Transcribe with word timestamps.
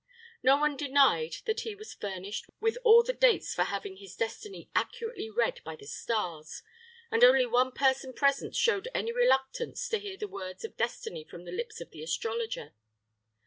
No 0.41 0.57
one 0.57 0.77
denied 0.77 1.35
that 1.45 1.59
he 1.59 1.75
was 1.75 1.93
furnished 1.93 2.47
with 2.59 2.75
all 2.83 3.03
the 3.03 3.13
dates 3.13 3.53
for 3.53 3.65
having 3.65 3.97
his 3.97 4.15
destiny 4.15 4.67
accurately 4.73 5.29
read 5.29 5.61
by 5.63 5.75
the 5.75 5.85
stars, 5.85 6.63
and 7.11 7.23
only 7.23 7.45
one 7.45 7.71
person 7.71 8.11
present 8.11 8.55
showed 8.55 8.87
any 8.95 9.11
reluctance 9.11 9.87
to 9.89 9.99
hear 9.99 10.17
the 10.17 10.27
words 10.27 10.65
of 10.65 10.75
destiny 10.75 11.23
from 11.23 11.45
the 11.45 11.51
lips 11.51 11.81
of 11.81 11.91
the 11.91 12.01
astrologer. 12.01 12.73